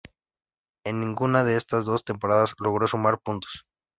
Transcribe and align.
En 0.83 0.99
ninguna 0.99 1.43
de 1.43 1.57
estas 1.57 1.85
dos 1.85 2.03
temporadas 2.03 2.55
logró 2.59 2.87
sumar 2.87 3.19
puntos. 3.19 3.67